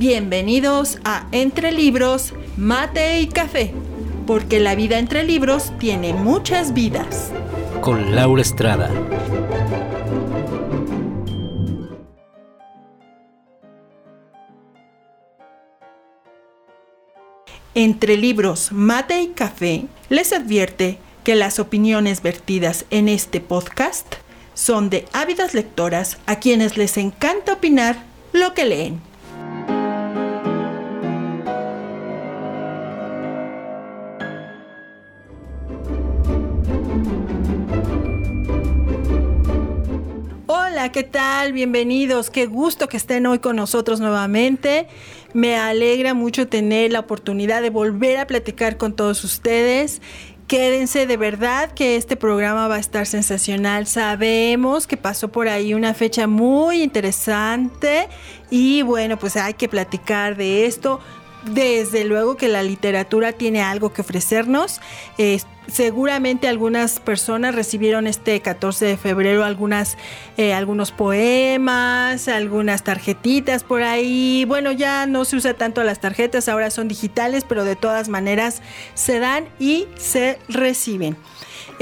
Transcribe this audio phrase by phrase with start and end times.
[0.00, 3.74] Bienvenidos a Entre Libros, Mate y Café,
[4.26, 7.30] porque la vida entre libros tiene muchas vidas.
[7.82, 8.90] Con Laura Estrada.
[17.74, 24.14] Entre Libros, Mate y Café les advierte que las opiniones vertidas en este podcast
[24.54, 29.09] son de ávidas lectoras a quienes les encanta opinar lo que leen.
[40.80, 41.52] Hola, ¿qué tal?
[41.52, 42.30] Bienvenidos.
[42.30, 44.86] Qué gusto que estén hoy con nosotros nuevamente.
[45.34, 50.00] Me alegra mucho tener la oportunidad de volver a platicar con todos ustedes
[50.50, 53.86] Quédense de verdad que este programa va a estar sensacional.
[53.86, 58.08] Sabemos que pasó por ahí una fecha muy interesante
[58.50, 60.98] y bueno, pues hay que platicar de esto.
[61.44, 64.80] Desde luego que la literatura tiene algo que ofrecernos.
[65.70, 69.96] Seguramente algunas personas recibieron este 14 de febrero algunas,
[70.36, 74.44] eh, algunos poemas, algunas tarjetitas por ahí.
[74.46, 78.62] Bueno, ya no se usa tanto las tarjetas, ahora son digitales, pero de todas maneras
[78.94, 81.16] se dan y se reciben.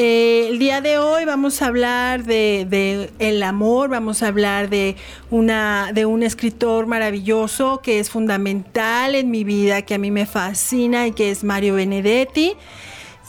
[0.01, 4.95] Eh, el día de hoy vamos a hablar de, el amor, vamos a hablar de
[5.29, 10.25] una de un escritor maravilloso que es fundamental en mi vida, que a mí me
[10.25, 12.55] fascina y que es Mario Benedetti.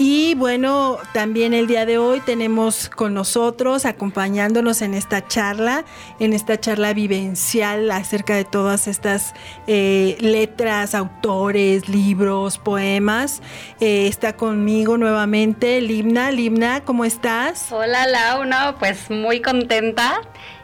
[0.01, 5.83] Y bueno, también el día de hoy tenemos con nosotros, acompañándonos en esta charla,
[6.19, 9.33] en esta charla vivencial acerca de todas estas
[9.67, 13.41] eh, letras, autores, libros, poemas.
[13.81, 16.31] Eh, está conmigo nuevamente Limna.
[16.31, 17.69] Limna, ¿cómo estás?
[17.69, 20.21] Hola Laura, pues muy contenta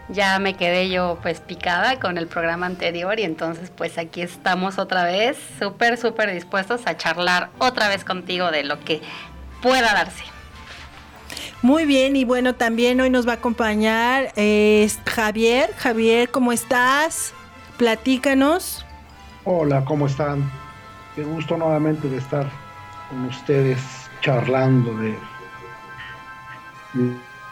[0.09, 4.78] ya me quedé yo pues picada con el programa anterior y entonces pues aquí estamos
[4.78, 9.02] otra vez súper, súper dispuestos a charlar otra vez contigo de lo que
[9.61, 10.23] pueda darse.
[11.61, 15.73] Muy bien, y bueno, también hoy nos va a acompañar eh, Javier.
[15.77, 17.33] Javier, ¿cómo estás?
[17.77, 18.86] Platícanos.
[19.45, 20.52] Hola, ¿cómo están?
[21.16, 22.48] Qué gusto nuevamente de estar
[23.10, 23.80] con ustedes
[24.22, 25.17] charlando de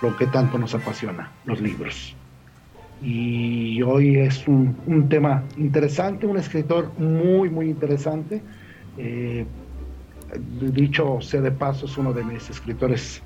[0.02, 2.16] lo que tanto nos apasiona, los libros
[3.04, 8.42] y hoy es un, tema interesante, un escritor muy, muy interesante.
[8.98, 9.46] Eh,
[10.74, 13.22] dicho sea de paso, es uno de mis escritores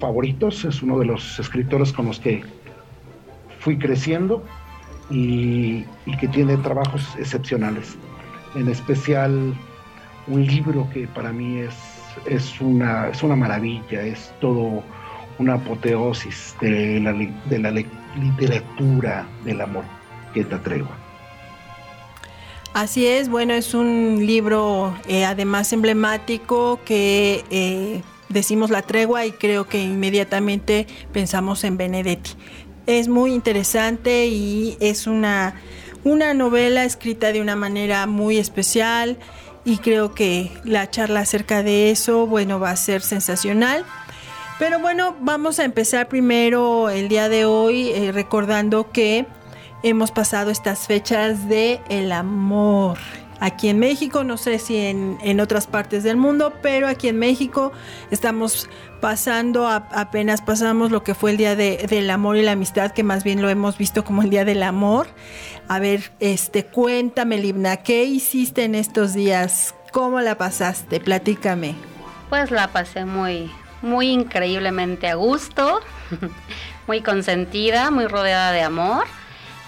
[0.00, 2.42] favoritos, es uno de los escritores con los que
[3.60, 4.42] fui creciendo
[5.10, 5.84] y,
[6.18, 7.96] que tiene trabajos excepcionales.
[8.56, 9.54] En especial
[10.26, 11.74] un libro que para mí es,
[12.26, 14.82] es, una, es una maravilla, es todo
[15.38, 17.70] una apoteosis de la, de la
[18.16, 19.84] literatura del amor
[20.32, 20.96] que te tregua.
[22.74, 29.30] Así es, bueno, es un libro eh, además emblemático que eh, decimos la tregua y
[29.30, 32.32] creo que inmediatamente pensamos en Benedetti.
[32.86, 35.54] Es muy interesante y es una,
[36.02, 39.18] una novela escrita de una manera muy especial
[39.64, 43.84] y creo que la charla acerca de eso, bueno, va a ser sensacional.
[44.58, 49.26] Pero bueno, vamos a empezar primero el día de hoy eh, recordando que
[49.82, 52.98] hemos pasado estas fechas de el amor.
[53.40, 57.72] Aquí en México, no sé si en, otras partes del mundo, pero aquí en México
[58.12, 58.70] estamos
[59.00, 63.24] pasando, apenas pasamos lo que fue el Día del Amor y la Amistad, que más
[63.24, 65.08] bien lo hemos visto como el Día del Amor.
[65.68, 69.74] A ver, este, cuéntame, Libna, ¿qué hiciste en estos días?
[69.92, 71.00] ¿Cómo la pasaste?
[71.00, 71.74] Platícame.
[72.30, 73.50] Pues la pasé muy,
[73.84, 75.80] muy increíblemente a gusto,
[76.88, 79.04] muy consentida, muy rodeada de amor.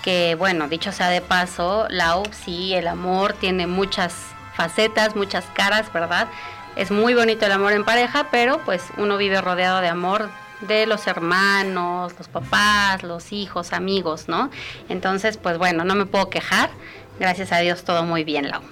[0.03, 4.15] Que bueno, dicho sea de paso, la sí, el amor tiene muchas
[4.55, 6.29] facetas, muchas caras, ¿verdad?
[6.77, 10.29] Es muy bonito el amor en pareja, pero pues uno vive rodeado de amor
[10.61, 14.51] de los hermanos, los papás, los hijos, amigos, ¿no?
[14.89, 16.71] Entonces, pues bueno, no me puedo quejar.
[17.19, 18.63] Gracias a Dios todo muy bien, Lau.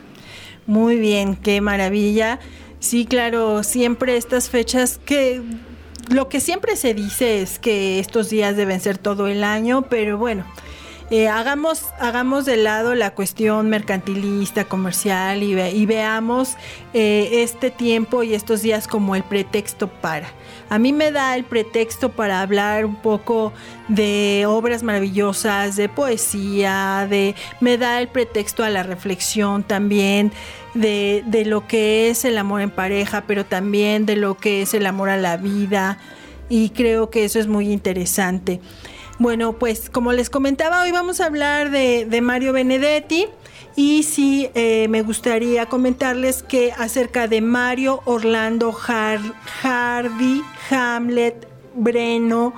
[0.66, 2.38] Muy bien, qué maravilla.
[2.84, 5.40] Sí, claro, siempre estas fechas que
[6.10, 10.18] lo que siempre se dice es que estos días deben ser todo el año, pero
[10.18, 10.44] bueno,
[11.10, 16.58] eh, hagamos, hagamos de lado la cuestión mercantilista, comercial y, veamos
[16.92, 20.28] eh, este tiempo y estos días como el pretexto para.
[20.68, 23.52] A mí me da el pretexto para hablar un poco
[23.88, 30.32] de obras maravillosas, de poesía, de me da el pretexto a la reflexión también
[30.74, 34.74] de, de lo que es el amor en pareja, pero también de lo que es
[34.74, 35.98] el amor a la vida
[36.48, 38.60] y creo que eso es muy interesante.
[39.18, 43.26] Bueno, pues como les comentaba, hoy vamos a hablar de, de Mario Benedetti.
[43.76, 52.54] Y sí, eh, me gustaría comentarles que acerca de Mario Orlando Hardy, Hamlet, Breno,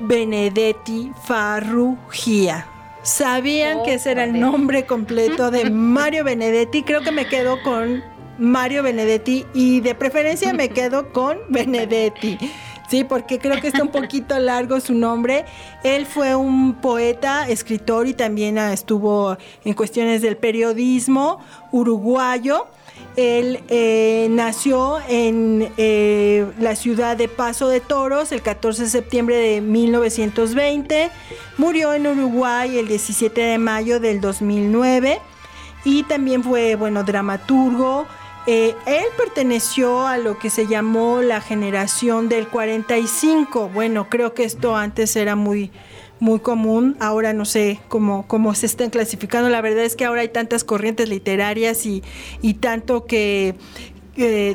[0.00, 2.66] Benedetti, Farrugia.
[3.02, 6.82] ¿Sabían que ese era el nombre completo de Mario Benedetti?
[6.82, 8.02] Creo que me quedo con
[8.38, 12.38] Mario Benedetti y de preferencia me quedo con Benedetti.
[12.88, 15.44] Sí, porque creo que está un poquito largo su nombre.
[15.84, 21.40] Él fue un poeta, escritor y también ah, estuvo en cuestiones del periodismo
[21.70, 22.66] uruguayo.
[23.16, 29.36] Él eh, nació en eh, la ciudad de Paso de Toros el 14 de septiembre
[29.36, 31.10] de 1920.
[31.58, 35.20] Murió en Uruguay el 17 de mayo del 2009.
[35.84, 38.06] Y también fue, bueno, dramaturgo,
[38.50, 43.68] eh, él perteneció a lo que se llamó la generación del 45.
[43.68, 45.70] Bueno, creo que esto antes era muy,
[46.18, 46.96] muy común.
[46.98, 49.50] Ahora no sé cómo, cómo se están clasificando.
[49.50, 52.02] La verdad es que ahora hay tantas corrientes literarias y,
[52.54, 53.54] tanto que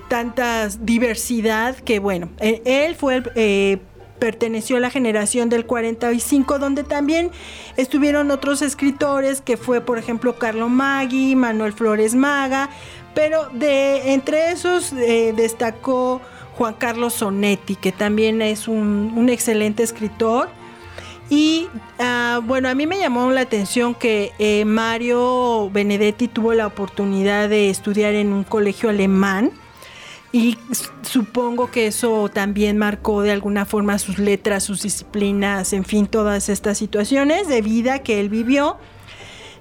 [0.07, 3.77] tanta diversidad que bueno, e, él fue eh,
[4.17, 7.29] perteneció a la generación del 45, donde también
[7.77, 12.69] estuvieron otros escritores, que fue por ejemplo Carlo Maggi, Manuel Flores Maga,
[13.13, 16.21] pero de entre esos eh, destacó
[16.57, 20.49] Juan Carlos Sonetti, que también es un, excelente escritor.
[21.29, 21.67] Y
[21.99, 27.49] ah, bueno, a mí me llamó la atención que eh, Mario Benedetti tuvo la oportunidad
[27.49, 29.51] de estudiar en un colegio alemán
[30.33, 30.57] y
[31.03, 36.49] supongo que eso también marcó de alguna forma sus letras, sus disciplinas, en fin, todas
[36.49, 38.77] estas situaciones de vida que él vivió.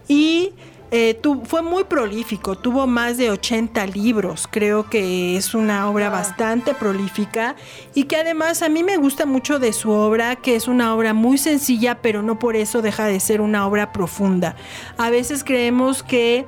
[0.09, 0.53] Y
[0.95, 6.75] eh, fue muy prolífico, tuvo más de 80 libros, creo que es una obra bastante
[6.75, 7.57] prolífica
[7.95, 11.15] y que además a mí me gusta mucho de su obra, que es una obra
[11.15, 14.55] muy sencilla, pero no por eso deja de ser una obra profunda.
[14.99, 16.45] A veces creemos que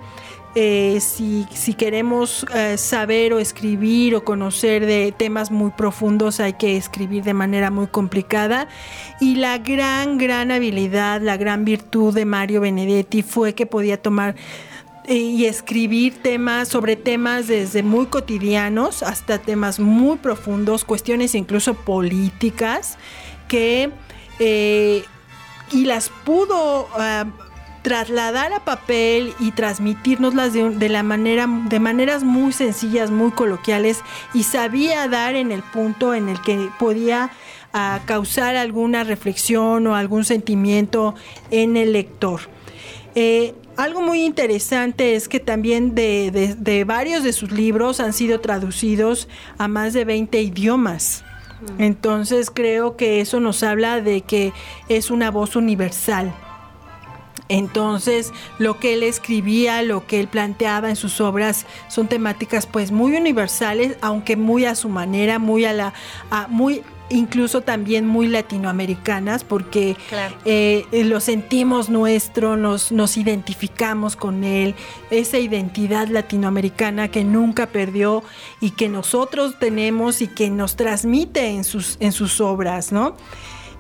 [0.57, 6.53] eh, si, si, queremos eh, saber o escribir o conocer de temas muy profundos hay
[6.53, 8.69] que escribir de manera muy complicada.
[9.21, 14.37] Y la gran, gran habilidad, la gran virtud de Mario Benedetti fue que podía tomar
[15.07, 21.75] eh, y escribir temas sobre temas desde muy cotidianos hasta temas muy profundos, cuestiones incluso
[21.75, 22.97] políticas
[23.49, 23.91] que
[25.73, 27.27] y las pudo ah,
[27.85, 34.01] trasladar a papel y transmitirnoslas de, de, la manera, de maneras muy sencillas, muy coloquiales,
[34.33, 37.31] y sabía dar en el punto en el que podía
[37.75, 41.15] ah, causar alguna reflexión o algún sentimiento
[41.51, 42.41] en el lector.
[43.15, 48.41] Eh, algo muy interesante es que también de, de, varios de sus libros han sido
[48.41, 49.29] traducidos
[49.59, 51.23] a más de 20 idiomas.
[51.61, 51.83] Mm.
[51.83, 54.55] Entonces creo que eso nos habla de que
[54.89, 56.35] es una voz universal.
[57.49, 62.91] Entonces, lo que él escribía, lo que él planteaba en sus obras son temáticas pues
[62.91, 65.95] muy universales, aunque muy a su manera, muy a la
[66.49, 69.97] muy incluso también muy latinoamericanas porque
[70.45, 74.75] eh, lo sentimos nuestro, nos, nos identificamos con él,
[75.11, 78.23] esa identidad latinoamericana que nunca perdió
[78.61, 83.17] y que nosotros tenemos y que nos transmite en sus, en sus obras, ¿no?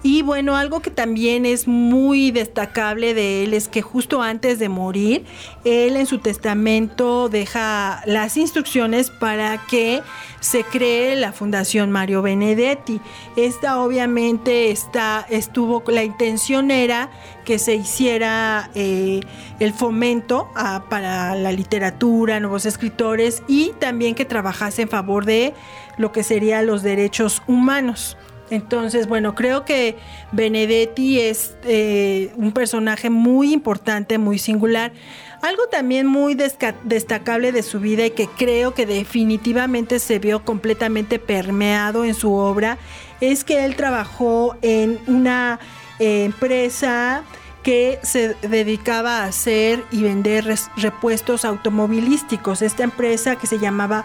[0.06, 4.69] Y bueno, algo que también es muy destacable de él es que justo antes de
[4.69, 5.25] morir,
[5.65, 10.03] él en su testamento deja las instrucciones para que
[10.41, 13.01] se cree la Fundación Mario Benedetti.
[13.37, 17.08] Esta obviamente está, estuvo, la intención era
[17.46, 19.20] que se hiciera eh,
[19.58, 20.51] el fomento
[20.91, 25.55] para la literatura, nuevos escritores y también que trabajase en favor de
[25.96, 28.19] lo que serían los derechos humanos.
[28.51, 29.96] Entonces, bueno, creo que
[30.32, 34.93] Benedetti es eh, un personaje muy importante, muy singular.
[35.41, 41.19] Algo también muy destacable de su vida y que creo que definitivamente se vio completamente
[41.19, 42.79] permeado en su obra
[43.20, 45.58] es que él trabajó en una
[45.98, 47.22] eh, empresa
[47.63, 52.60] que se dedicaba a hacer y vender repuestos automovilísticos.
[52.60, 54.05] Esta empresa que se llamaba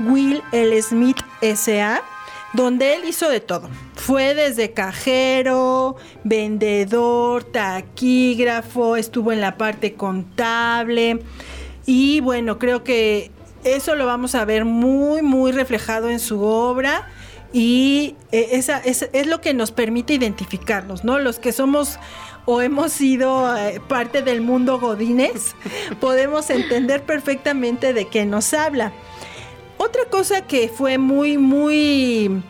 [0.00, 0.82] Will L.
[0.82, 2.02] Smith SA
[2.52, 3.68] donde él hizo de todo.
[3.94, 11.20] Fue desde cajero, vendedor, taquígrafo, estuvo en la parte contable
[11.86, 13.30] y bueno, creo que
[13.64, 17.08] eso lo vamos a ver muy, muy reflejado en su obra
[17.52, 21.18] y eh, esa, es, lo que nos permite identificarnos, ¿no?
[21.18, 21.98] Los que somos
[22.44, 25.54] o hemos sido eh, parte del mundo Godines,
[26.00, 28.92] podemos entender perfectamente de qué nos habla.
[29.86, 32.42] Otra cosa que fue muy, muy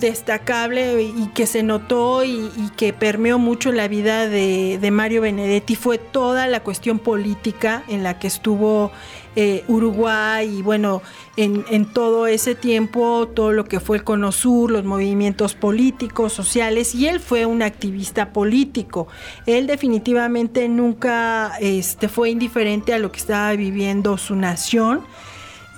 [0.00, 5.98] destacable y que se notó y, que permeó mucho la vida de, Mario Benedetti fue
[5.98, 8.90] toda la cuestión política en la que estuvo
[9.36, 11.02] eh, Uruguay y bueno,
[11.36, 16.94] en, todo ese tiempo, todo lo que fue el Cono Sur, los movimientos políticos, sociales,
[16.94, 19.08] y él fue un activista político.
[19.44, 25.04] Él definitivamente nunca este, fue indiferente a lo que estaba viviendo su nación.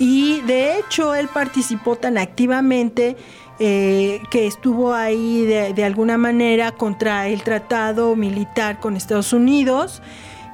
[0.00, 3.18] Y de hecho él participó tan activamente
[3.58, 10.00] eh, que estuvo ahí de, alguna manera contra el tratado militar con Estados Unidos.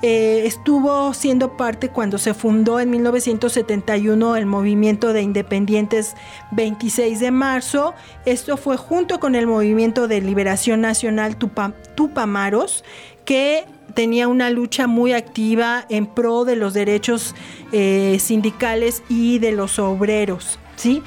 [0.03, 6.17] Eh, estuvo siendo parte cuando se fundó en 1971 el movimiento de independientes
[6.51, 7.95] 26 de marzo.
[8.25, 12.83] Esto fue junto con el movimiento de liberación nacional Tupamaros,
[13.25, 13.65] que
[13.97, 17.35] tenía una lucha muy activa en pro de los derechos
[17.73, 20.61] eh, sindicales y de los obreros.
[20.77, 21.03] ¿sí?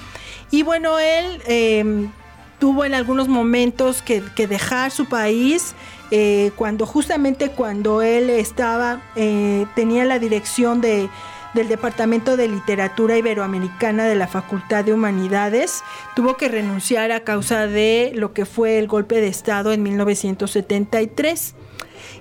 [0.50, 2.12] Y bueno, él em,
[2.58, 5.76] tuvo en algunos momentos que, dejar su país.
[6.12, 11.08] Eh, cuando justamente cuando él estaba, eh, tenía la dirección de,
[11.54, 15.84] del Departamento de Literatura Iberoamericana de la Facultad de Humanidades,
[16.16, 21.54] tuvo que renunciar a causa de lo que fue el golpe de Estado en 1973.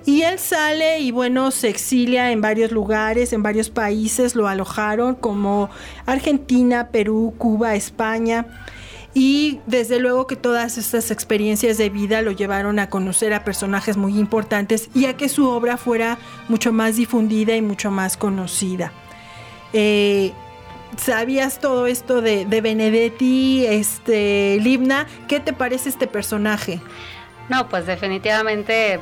[0.05, 5.15] Y él sale y bueno, se exilia en varios lugares, en varios países, lo alojaron
[5.15, 5.69] como
[6.05, 8.45] Argentina, Perú, Cuba, España.
[9.13, 13.97] Y desde luego que todas estas experiencias de vida lo llevaron a conocer a personajes
[13.97, 18.91] muy importantes y a que su obra fuera mucho más difundida y mucho más conocida.
[19.73, 20.31] Eh,
[20.97, 25.07] ¿Sabías todo esto de, de Benedetti, este, Libna?
[25.27, 26.79] ¿Qué te parece este personaje?
[27.47, 28.99] No, pues definitivamente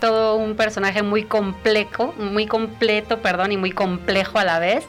[0.00, 4.86] todo un personaje muy complejo, muy completo, perdón, y muy complejo a la vez.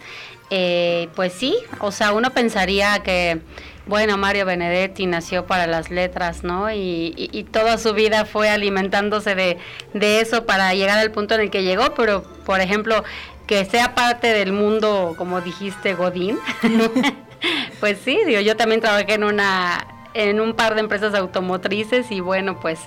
[0.50, 3.40] Eh, pues sí, o sea, uno pensaría que,
[3.88, 6.72] bueno, Mario Benedetti nació para las letras, ¿no?
[6.72, 9.58] Y, toda su vida fue alimentándose de,
[9.94, 13.04] de, eso para llegar al punto en el que llegó, pero, por ejemplo,
[13.48, 16.38] que sea parte del mundo, como dijiste, Godín,
[17.80, 22.20] pues sí, digo, yo también trabajé en una en un par de empresas automotrices y
[22.20, 22.80] bueno, pues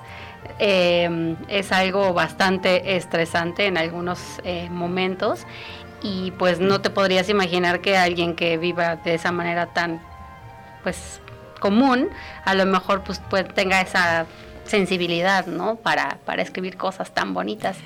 [0.59, 5.47] eh, es algo bastante estresante en algunos eh, momentos.
[6.03, 10.01] Y pues no te podrías imaginar que alguien que viva de esa manera tan
[10.83, 11.21] pues
[11.59, 12.11] común
[12.45, 14.27] a lo mejor pues, pues tenga esa
[14.67, 17.77] sensibilidad no para, para escribir cosas tan bonitas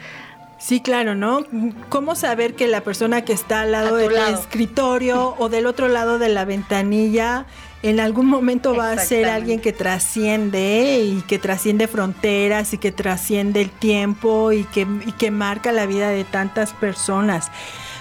[0.60, 1.46] Sí, claro, ¿no?
[1.88, 6.18] ¿Cómo saber que la persona que está al lado del escritorio o del otro lado
[6.18, 7.46] de la ventanilla
[7.82, 12.92] en algún momento va a ser alguien que trasciende y que trasciende fronteras y que
[12.92, 14.86] trasciende el tiempo y que,
[15.18, 17.50] que marca la vida de tantas personas.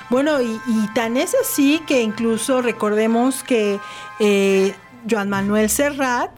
[0.10, 0.60] Bueno, y,
[0.96, 3.80] tan es así que incluso recordemos que
[4.20, 4.74] eh,
[5.10, 6.32] Joan Manuel Serrat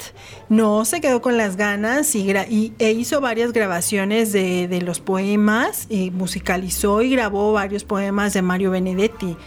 [0.50, 5.88] no se quedó con las ganas y, e hizo varias grabaciones de, de los poemas
[5.90, 9.38] y musicalizó y grabó varios poemas de Mario Benedetti.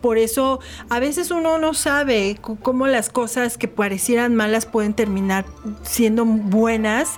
[0.00, 5.46] Por eso a veces uno no sabe cómo las cosas que parecieran malas pueden terminar
[5.82, 7.14] siendo buenas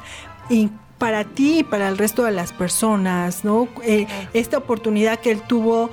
[0.49, 3.69] y para ti y para el resto de las personas, ¿no?
[3.83, 5.91] Eh, esta oportunidad que él tuvo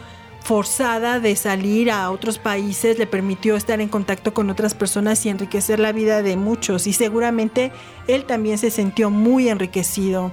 [0.48, 5.30] forzada de salir a otros países le permitió estar en contacto con otras personas y
[5.30, 7.74] enriquecer la vida de muchos y seguramente
[8.08, 10.32] él también se sintió muy enriquecido.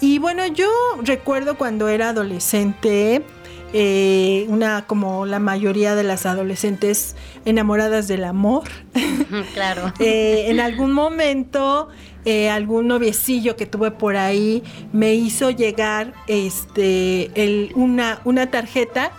[0.00, 0.68] Y bueno, yo
[1.02, 3.24] recuerdo cuando era adolescente,
[3.72, 8.68] eh, una como la mayoría de las adolescentes enamoradas del amor.
[9.52, 9.92] Claro.
[9.98, 11.88] Eh, en algún momento,
[12.24, 19.10] eh, algún noviecillo que tuve por ahí me hizo llegar este, el, una, una tarjeta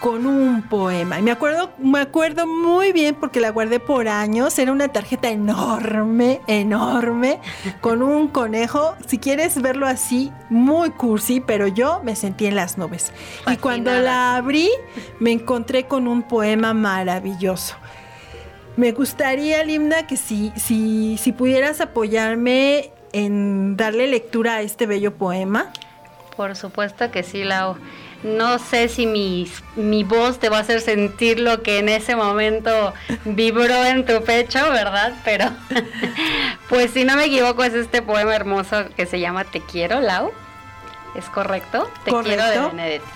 [0.00, 1.18] con un poema.
[1.18, 4.58] Y me acuerdo, me acuerdo muy bien porque la guardé por años.
[4.58, 7.40] Era una tarjeta enorme, enorme,
[7.80, 8.94] con un conejo.
[9.06, 13.12] Si quieres verlo así, muy cursi, pero yo me sentí en las nubes.
[13.50, 14.70] Y cuando la abrí,
[15.18, 17.76] me encontré con un poema maravilloso.
[18.76, 25.14] Me gustaría, Limna, que si, si, si pudieras apoyarme en darle lectura a este bello
[25.14, 25.72] poema.
[26.36, 27.76] Por supuesto que sí, Lau.
[28.22, 32.16] No sé si mi, mi voz te va a hacer sentir lo que en ese
[32.16, 32.92] momento
[33.24, 35.14] vibró en tu pecho, ¿verdad?
[35.24, 35.46] Pero,
[36.68, 40.32] pues si no me equivoco, es este poema hermoso que se llama Te quiero, Lau.
[41.14, 41.88] ¿Es correcto?
[42.04, 43.06] Te quiero de Benedetti.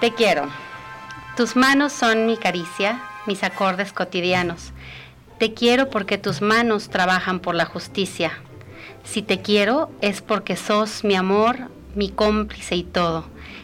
[0.00, 0.48] Te quiero.
[1.36, 4.72] Tus manos son mi caricia, mis acordes cotidianos.
[5.38, 8.38] Te quiero porque tus manos trabajan por la justicia.
[9.02, 13.24] Si te quiero es porque sos mi amor, mi cómplice y todo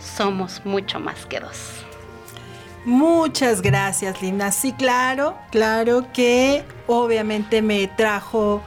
[0.00, 1.84] somos mucho más que dos.
[2.84, 4.50] Muchas gracias, Linda.
[4.50, 8.62] Sí, claro, claro que obviamente me trajo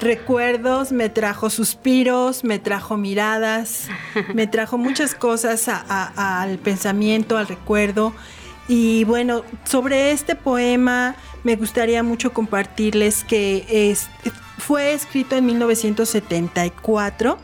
[0.00, 3.88] recuerdos, me trajo suspiros, me trajo miradas,
[4.34, 8.12] me trajo muchas cosas al pensamiento, al recuerdo.
[8.68, 13.96] Y bueno, sobre este poema me gustaría mucho compartirles que
[14.58, 17.38] fue escrito en 1974.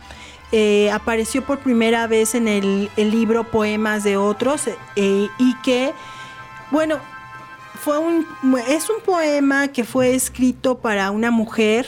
[0.53, 5.93] Eh, apareció por primera vez en el, libro Poemas de otros eh, y que,
[6.73, 6.99] bueno,
[7.81, 8.27] fue un,
[8.69, 11.87] es un poema que fue escrito para una mujer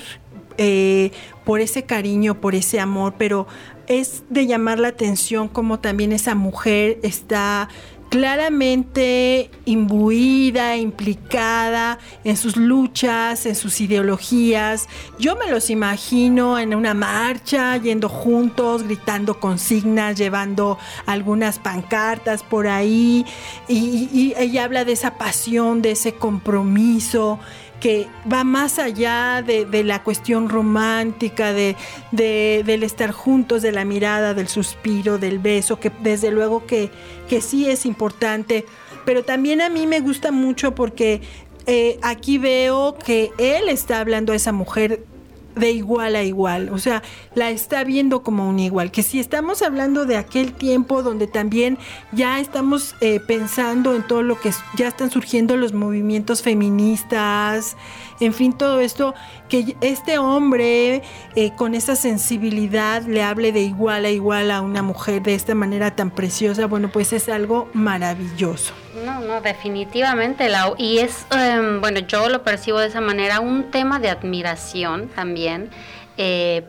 [0.59, 1.11] eh,
[1.45, 3.49] por ese cariño, por ese amor, pero
[3.89, 7.69] es de llamar la atención como también esa mujer está
[8.13, 14.87] claramente imbuida, implicada en sus luchas, en sus ideologías.
[15.19, 20.77] Yo me los imagino en una marcha, yendo juntos, gritando consignas, llevando
[21.07, 23.25] algunas pancartas por ahí.
[23.67, 27.39] Y, y ella habla de esa pasión, de ese compromiso
[27.83, 31.75] que va más allá de, la cuestión romántica, de,
[32.13, 36.91] del estar juntos, de la mirada, del suspiro, del beso, que desde luego que,
[37.29, 38.67] que sí es importante,
[39.05, 41.23] pero también a mí me gusta mucho porque
[41.67, 45.05] eh, aquí veo que él está hablando a esa mujer
[45.55, 47.03] de igual a igual, o sea,
[47.35, 51.79] la está viendo como un igual, que si estamos hablando de aquel tiempo donde también
[52.13, 57.77] ya estamos eh, pensando en todo lo que ya están surgiendo los movimientos feministas,
[58.21, 59.15] en fin, todo esto,
[59.49, 61.03] que este hombre
[61.35, 65.55] eh, con esa sensibilidad le hable de igual a igual a una mujer de esta
[65.55, 68.75] manera tan preciosa, bueno, pues es algo maravilloso.
[69.05, 70.49] No, no, definitivamente.
[70.79, 75.71] Y es, em, bueno, yo lo percibo de esa manera, un tema de admiración también,
[76.17, 76.65] eh,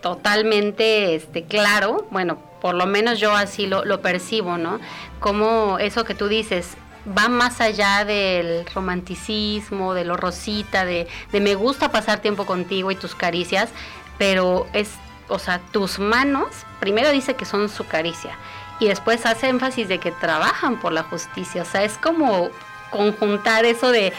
[0.00, 4.80] totalmente este, claro, bueno, por lo menos yo así lo, lo percibo, ¿no?
[5.20, 6.76] Como eso que tú dices,
[7.06, 12.90] va más allá del romanticismo, de lo rosita, de, de me gusta pasar tiempo contigo
[12.90, 13.70] y tus caricias,
[14.18, 14.90] pero es,
[15.28, 16.48] o sea, tus manos,
[16.80, 18.36] primero dice que son su caricia
[18.80, 22.50] y después hace énfasis de que trabajan por la justicia, o sea, es como
[22.90, 24.12] conjuntar eso de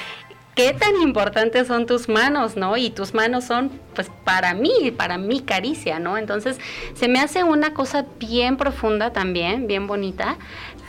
[0.56, 2.78] qué tan importantes son tus manos, ¿no?
[2.78, 6.18] Y tus manos son, pues, para mí, para mi caricia, ¿no?
[6.18, 6.60] Entonces,
[6.94, 10.38] se me hace una cosa bien profunda también, bien bonita,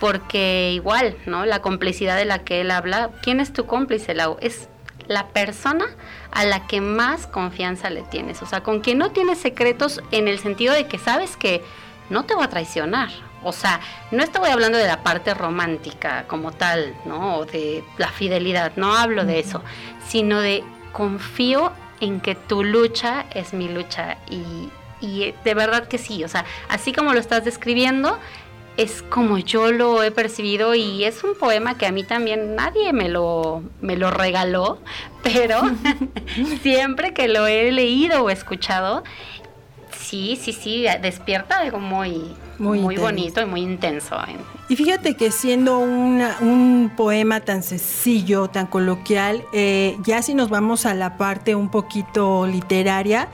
[0.05, 1.47] porque igual, ¿no?
[1.47, 4.37] La complicidad de la que él habla, ¿quién es tu cómplice, Lau?
[4.43, 4.69] Es
[5.07, 5.87] la persona
[6.31, 10.29] a la que más confianza le tienes, o sea, con quien no tienes secretos en
[10.29, 11.63] el sentido de que sabes que
[12.11, 13.09] no te va a traicionar.
[13.43, 17.39] O sea, no estoy hablando de la parte romántica como tal, ¿no?
[17.39, 19.63] O de la fidelidad, no hablo de eso,
[20.07, 24.69] sino de confío en que tu lucha es mi lucha y,
[25.01, 28.19] y de verdad que sí, o sea, así como lo estás describiendo,
[28.77, 32.93] es como yo lo he percibido y es un poema que a mí también nadie
[32.93, 34.79] me lo, me lo regaló,
[35.23, 35.63] pero
[36.63, 39.05] siempre que lo he leído o escuchado,
[39.99, 44.17] sí, sí, sí, despierta algo muy, muy, bonito y muy intenso.
[44.69, 50.87] Y fíjate que siendo un poema tan sencillo, tan coloquial, eh, ya si nos vamos
[50.87, 53.29] a la parte un poquito literaria,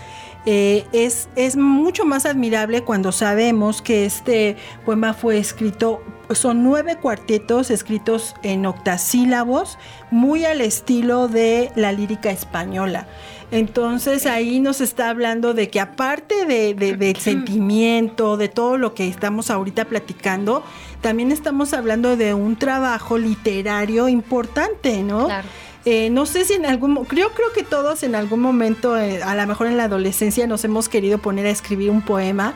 [0.47, 6.97] eh, es, es mucho más admirable cuando sabemos que este poema fue escrito, son nueve
[6.97, 9.79] cuartetos escritos en octasílabos,
[10.11, 13.07] muy al estilo de la lírica española.
[13.51, 19.09] Entonces ahí nos está hablando de que aparte de, del sentimiento, de todo lo que
[19.09, 20.63] estamos ahorita platicando,
[21.01, 25.27] también estamos hablando de un trabajo literario importante, ¿no?
[25.27, 25.49] Claro.
[25.85, 29.35] Eh, no sé si en algún, creo, creo que todos en algún momento, eh, a
[29.35, 32.55] lo mejor en la adolescencia, nos hemos querido poner a escribir un poema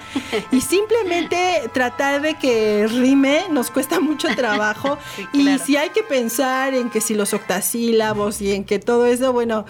[0.50, 4.98] y simplemente tratar de que rime nos cuesta mucho trabajo.
[5.32, 9.32] Y si hay que pensar en que si los octasílabos y en que todo eso,
[9.32, 9.64] bueno,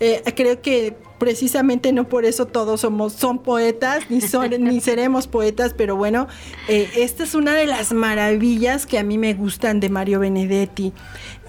[0.00, 5.28] eh, creo que precisamente no por eso todos somos, son poetas, ni, son, ni seremos
[5.28, 6.26] poetas, pero bueno,
[6.66, 10.92] eh, esta es una de las maravillas que a mí me gustan de Mario Benedetti.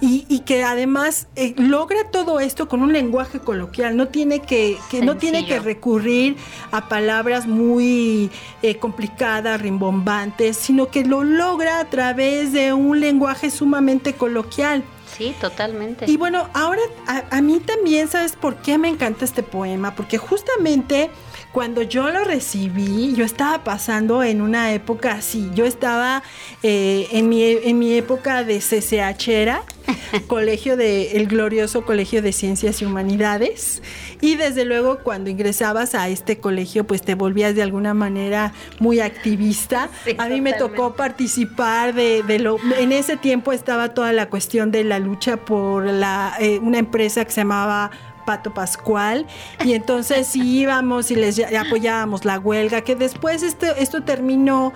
[0.00, 5.16] Y, que además eh, logra todo esto con un lenguaje coloquial, no tiene que, no
[5.16, 6.36] tiene que recurrir
[6.70, 8.30] a palabras muy
[8.62, 14.84] eh, complicadas, rimbombantes, sino que lo logra a través de un lenguaje sumamente coloquial.
[15.16, 16.10] Sí, totalmente.
[16.10, 19.94] Y bueno, ahora a, mí también, ¿sabes por qué me encanta este poema?
[19.94, 21.10] Porque justamente
[21.54, 25.48] cuando yo lo recibí, yo estaba pasando en una época así.
[25.54, 26.24] Yo estaba
[26.64, 29.62] eh, en, mi, en mi época de CCH era,
[30.26, 33.82] colegio de, el glorioso Colegio de Ciencias y Humanidades.
[34.20, 38.98] Y desde luego cuando ingresabas a este colegio, pues te volvías de alguna manera muy
[38.98, 39.90] activista.
[40.18, 42.56] a mí me tocó participar de, lo...
[42.80, 47.24] En ese tiempo estaba toda la cuestión de la lucha por la, eh, una empresa
[47.24, 47.92] que se llamaba
[48.24, 49.26] Pato Pascual
[49.64, 54.72] y entonces íbamos y les apoyábamos la huelga, que después esto, esto terminó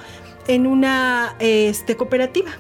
[0.47, 2.51] en una este, cooperativa.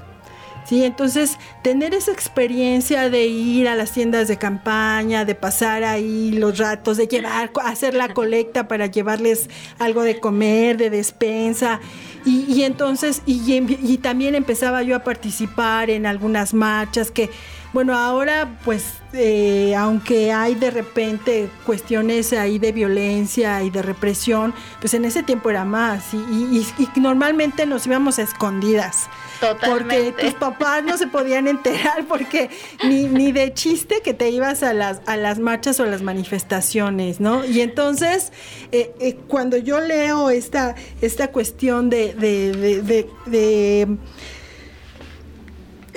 [0.68, 6.32] Sí, entonces tener esa experiencia de ir a las tiendas de campaña, de pasar ahí
[6.32, 9.48] los ratos, de llevar, hacer la colecta para llevarles
[9.78, 11.80] algo de comer, de despensa,
[12.26, 17.30] y, entonces, y, y también empezaba yo a participar en algunas marchas que
[17.72, 24.54] bueno, ahora pues eh, aunque hay de repente cuestiones ahí de violencia y de represión,
[24.80, 29.08] pues en ese tiempo era más y, normalmente nos íbamos a escondidas.
[29.40, 30.12] Totalmente.
[30.12, 32.50] Porque tus papás no se podían enterar porque
[32.84, 36.02] ni, ni de chiste que te ibas a las, a las marchas o a las
[36.02, 37.44] manifestaciones, ¿no?
[37.44, 38.32] Y entonces,
[38.72, 43.98] eh, eh, cuando yo leo esta, esta cuestión de, de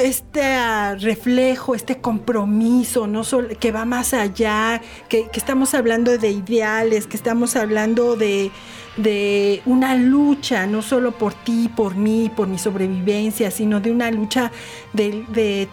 [0.08, 3.22] este reflejo, este compromiso, no
[3.60, 8.52] que va más allá, que, estamos hablando de ideales, que estamos hablando de,
[9.66, 14.52] una lucha, no solo por ti, por mí, por mi sobrevivencia, sino de una lucha
[14.94, 15.70] de, de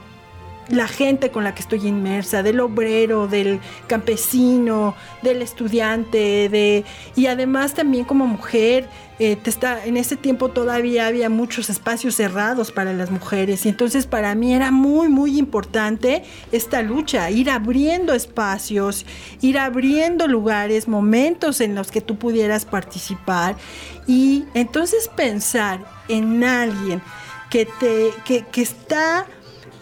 [0.70, 6.85] la gente con la que estoy inmersa, del obrero, del campesino, del estudiante, de
[7.16, 12.70] y además también como mujer, eh, está, en ese tiempo todavía había muchos espacios cerrados
[12.70, 18.12] para las mujeres y entonces para mí era muy muy importante esta lucha, ir abriendo
[18.12, 19.07] espacios,
[19.40, 23.57] ir abriendo lugares, momentos en los que tú pudieras participar
[24.07, 27.02] y entonces pensar en alguien
[27.50, 29.26] que te que, que está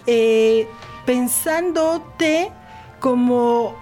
[0.07, 0.69] eh,
[1.05, 2.51] pensándote
[3.01, 3.75] como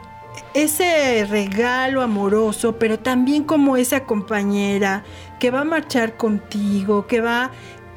[0.52, 5.04] ese regalo amoroso, pero también como esa compañera
[5.38, 7.50] que va a marchar contigo, que va,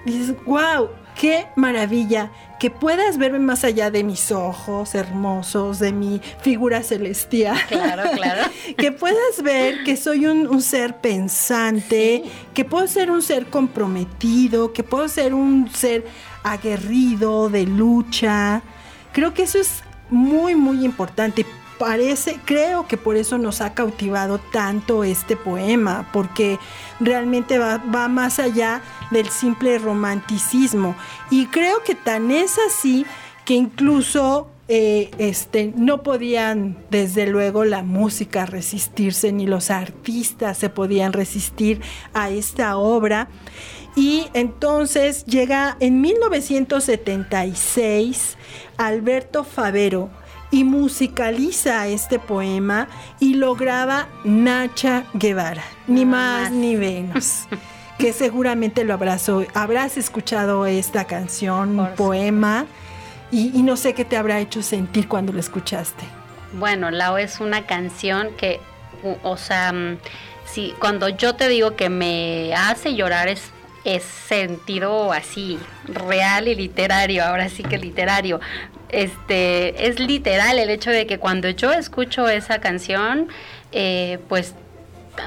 [0.06, 6.22] dices, wow, qué maravilla, que puedas verme más allá de mis ojos hermosos, de mi
[6.42, 7.58] figura celestial.
[7.68, 8.44] Claro, claro.
[8.78, 14.84] que puedas ver que soy un, ser pensante, que puedo ser un ser comprometido, que
[14.84, 16.06] puedo ser un ser
[16.52, 18.62] aguerrido, de lucha.
[19.14, 21.46] Creo que eso es muy, muy importante.
[21.78, 26.58] Parece, creo que por eso nos ha cautivado tanto este poema, porque
[27.00, 28.82] realmente va, más allá
[29.12, 30.96] del simple romanticismo.
[31.30, 33.06] Y creo que tan es así
[33.46, 40.70] que incluso eh, este, no podían, desde luego, la música resistirse, ni los artistas se
[40.70, 41.80] podían resistir
[42.14, 43.30] a esta obra.
[43.98, 48.38] Y entonces llega en 1976
[48.78, 50.12] Alberto Favero
[50.52, 52.88] y musicaliza este poema
[53.20, 57.48] y lo graba Nacha Guevara, ni más, ni menos.
[57.98, 62.68] que seguramente lo habrás, habrás escuchado esta canción, un poema,
[63.32, 66.04] y, y, no sé qué te habrá hecho sentir cuando lo escuchaste.
[66.54, 68.60] Bueno, Lao es una canción que,
[69.24, 69.98] o sea, mm,
[70.46, 73.42] si, cuando yo te digo que me hace llorar es
[73.88, 78.42] es sentido así, real y literario, ahora sí que literario.
[78.90, 83.30] Este, es literal el hecho de que cuando yo escucho esa canción,
[83.72, 84.56] eh, pues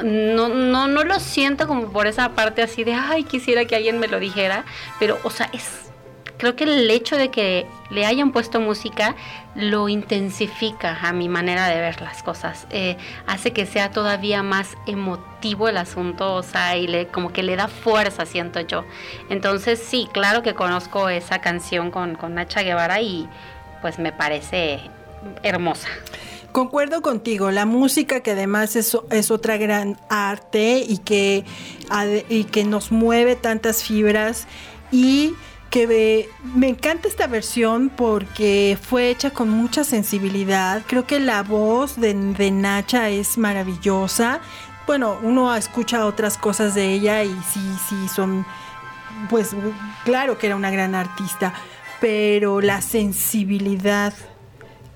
[0.05, 3.99] no, no, no lo siento como por esa parte así de, ay, quisiera que alguien
[3.99, 4.67] me lo dijera,
[4.99, 5.90] pero, o sea, es
[6.41, 9.15] creo que el hecho de que le hayan puesto música
[9.55, 12.67] lo intensifica a mi manera de ver las cosas.
[12.71, 17.43] Eh, hace que sea todavía más emotivo el asunto, o sea, y le, como que
[17.43, 18.85] le da fuerza, siento yo.
[19.29, 23.29] Entonces, sí, claro que conozco esa canción con, con Nacha Guevara y
[23.83, 24.81] pues me parece
[25.43, 25.89] hermosa.
[26.53, 31.45] Concuerdo contigo, la música que además es, es otra gran arte y que,
[32.29, 34.49] y que nos mueve tantas fibras
[34.91, 35.35] y
[35.71, 40.83] que me encanta esta versión porque fue hecha con mucha sensibilidad.
[40.87, 44.41] Creo que la voz de, de Nacha es maravillosa.
[44.87, 48.45] Bueno, uno escucha otras cosas de ella y sí, sí, son,
[49.29, 49.55] pues
[50.05, 51.55] claro que era una gran artista,
[52.01, 54.13] pero la sensibilidad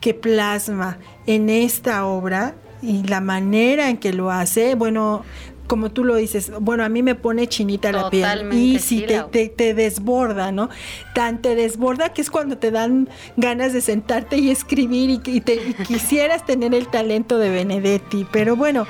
[0.01, 5.25] que plasma en esta obra y la manera en que lo hace, bueno,
[5.67, 9.75] como tú lo dices, bueno, a mí me pone chinita la piel y si te,
[9.75, 10.69] desborda, ¿no?
[11.15, 15.75] Tan te desborda que es cuando te dan ganas de sentarte y escribir y, te,
[15.87, 18.87] quisieras tener el talento de Benedetti, pero bueno,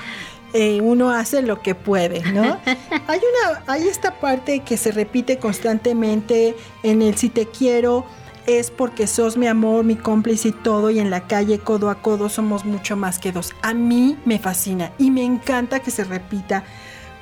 [0.53, 2.43] eh, uno hace lo que puede, ¿no?
[3.07, 8.05] hay una, hay esta parte que se repite constantemente en el si te quiero
[8.47, 12.03] es porque sos mi amor, mi cómplice y todo, y en la calle codo a
[12.03, 13.53] codo somos mucho más que dos.
[13.63, 16.65] A mí me fascina y me encanta que se repita,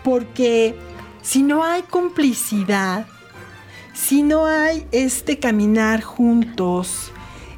[0.03, 0.75] porque
[1.23, 3.07] si no hay complicidad,
[3.95, 7.13] si no hay este caminar juntos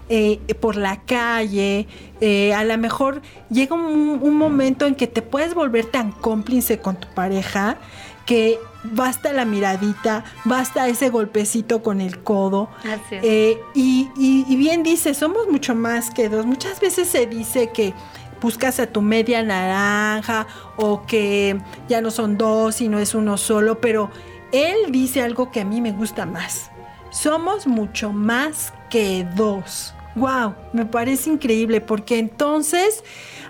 [0.09, 1.87] eh, por la calle,
[2.20, 6.96] eh, a lo mejor llega un momento en que te puedes volver tan cómplice con
[6.96, 7.79] tu pareja
[8.27, 12.68] que basta la miradita, basta ese golpecito con el codo.
[13.11, 16.47] Eh, y, y, bien dice, somos mucho más que dos.
[16.47, 17.94] Muchas veces se dice que
[18.40, 23.81] buscas a tu media naranja o que ya no son dos, sino es uno solo,
[23.81, 24.11] pero
[24.53, 26.70] él dice algo que a mí me gusta más.
[27.11, 29.94] Somos mucho más que dos.
[30.14, 30.55] ¡Wow!
[30.73, 33.03] Me parece increíble porque entonces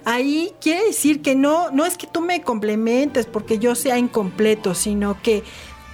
[0.04, 4.74] ahí quiere decir que no, no es que tú me complementes porque yo sea incompleto,
[4.74, 5.42] sino que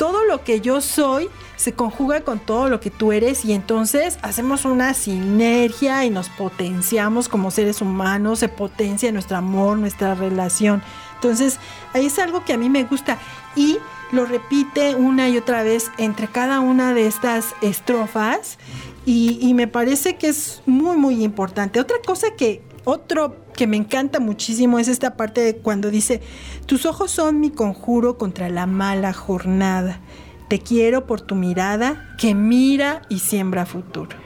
[0.01, 4.19] todo lo que yo soy se conjuga con todo lo que tú eres y entonces
[4.23, 10.83] hacemos una sinergia y nos potenciamos como seres humanos, se potencia nuestro amor, nuestra relación.
[11.17, 11.59] Entonces,
[11.93, 13.19] ahí es algo que a mí me gusta
[13.55, 13.77] y
[14.11, 18.59] lo repite una y otra vez entre cada una de estas estrofas
[19.05, 21.79] y, y me parece que es muy, muy importante.
[21.79, 26.21] Otra cosa que, otro que me encanta muchísimo es esta parte de cuando dice,
[26.67, 30.01] tus ojos son mi conjuro contra la mala jornada.
[30.49, 34.17] Te quiero por tu mirada que mira y siembra futuro.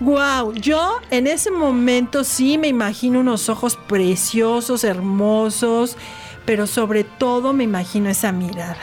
[0.00, 5.96] Wow, yo en ese momento sí me imagino unos ojos preciosos, hermosos,
[6.46, 8.80] pero sobre todo me imagino esa mirada.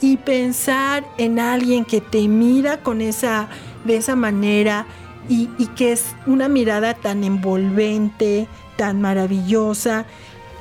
[0.00, 3.48] Y pensar en alguien que te mira con esa
[3.84, 4.86] de esa manera
[5.28, 10.06] y, que es una mirada tan envolvente, tan maravillosa.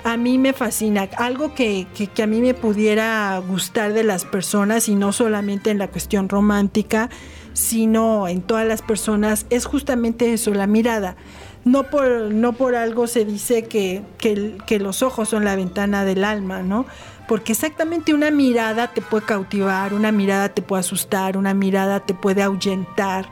[0.04, 1.08] A mí me fascina.
[1.17, 1.88] Algo que,
[2.21, 7.10] a mí me pudiera gustar de las personas y no solamente en la cuestión romántica,
[7.54, 11.15] sino en todas las personas, es justamente eso, la mirada.
[11.63, 16.06] No por, no por algo se dice que, que, que los ojos son la ventana
[16.06, 16.86] del alma, ¿no?
[17.28, 22.15] Porque exactamente una mirada te puede cautivar, una mirada te puede asustar, una mirada te
[22.15, 23.28] puede ahuyentar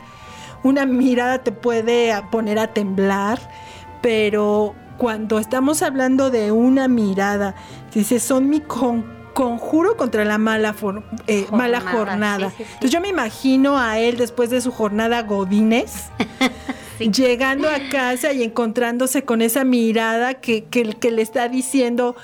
[0.64, 3.40] una mirada te puede poner a temblar,
[4.02, 7.56] pero cuando estamos hablando de una mirada,
[7.94, 10.76] dice, son mi conjuro contra la mala,
[11.28, 12.54] eh, jornada, mala jornada.
[12.58, 16.10] Entonces yo me imagino a él después de su jornada Godines.
[17.00, 22.18] Llegando a casa y encontrándose con esa mirada que, que, que le está diciendo,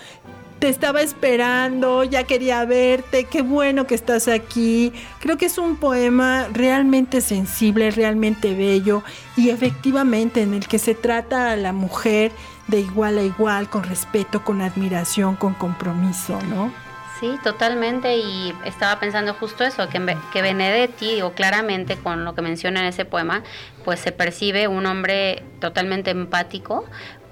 [0.60, 4.94] te estaba esperando, ya quería verte, qué bueno que estás aquí.
[5.20, 9.04] Creo que es un poema realmente sensible, realmente bello
[9.36, 12.32] y efectivamente en el que se trata a la mujer
[12.68, 16.72] de igual a igual, con respeto, con admiración, con compromiso, ¿no?
[17.20, 18.18] Sí, totalmente.
[18.18, 22.88] Y estaba pensando justo eso, que, que Benedetti, o claramente con lo que menciona en
[22.88, 23.44] ese poema,
[23.86, 26.86] pues se percibe un hombre totalmente empático,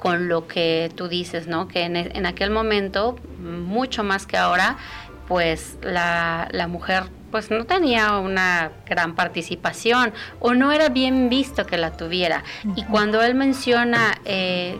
[0.03, 1.69] con lo que tú dices, ¿no?
[1.69, 4.75] Que en, aquel momento, mucho más que ahora,
[5.29, 10.11] pues la, mujer pues no tenía una gran participación
[10.41, 12.43] o no era bien visto que la tuviera.
[12.75, 14.77] Y cuando él menciona, eh,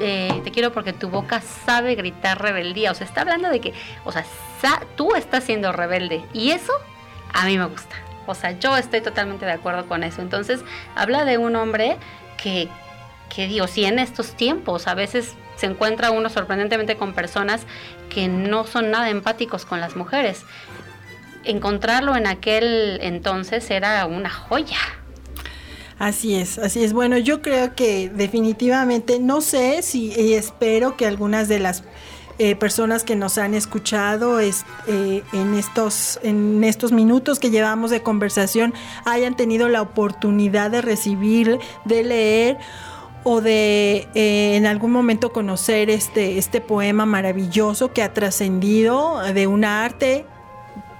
[0.00, 3.72] eh, te quiero porque tu boca sabe gritar rebeldía, o sea, está hablando de que,
[4.04, 4.24] o sea,
[4.96, 6.72] tú estás siendo rebelde y eso
[7.32, 7.94] a mí me gusta.
[8.26, 10.20] O sea, yo estoy totalmente de acuerdo con eso.
[10.20, 10.64] Entonces,
[10.96, 11.96] habla de un hombre
[12.42, 12.68] que,
[13.34, 17.62] que digo, si en estos tiempos a veces se encuentra uno sorprendentemente con personas
[18.10, 20.42] que no son nada empáticos con las mujeres.
[21.44, 24.78] Encontrarlo en aquel entonces era una joya.
[25.98, 26.92] Así es, así es.
[26.92, 31.84] Bueno, yo creo que definitivamente, no sé si y espero que algunas de las
[32.38, 37.90] eh, personas que nos han escuchado es, eh, en, estos, en estos minutos que llevamos
[37.90, 42.58] de conversación hayan tenido la oportunidad de recibir, de leer
[43.24, 49.46] o de eh, en algún momento conocer este, este poema maravilloso que ha trascendido de
[49.46, 50.24] un arte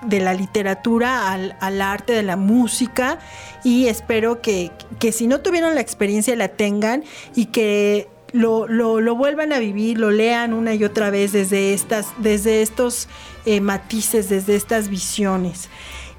[0.06, 3.18] de la literatura al, arte de la música
[3.64, 7.04] y espero que, que si no tuvieron la experiencia la tengan
[7.34, 12.08] y que lo, lo, vuelvan a vivir, lo lean una y otra vez desde, estas,
[12.18, 13.08] desde estos
[13.44, 15.68] eh, matices, desde estas visiones.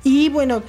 [0.04, 0.62] Y bueno,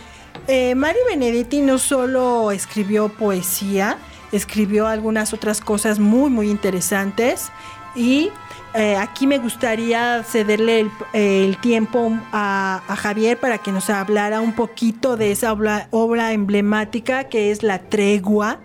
[0.48, 3.98] eh, Mari Benedetti no solo escribió poesía,
[4.36, 7.50] escribió algunas otras cosas muy, muy interesantes.
[7.94, 8.30] Y
[8.74, 15.16] eh, aquí me gustaría cederle el, tiempo a, Javier para que nos hablara un poquito
[15.16, 18.58] de esa obra emblemática que es La Tregua,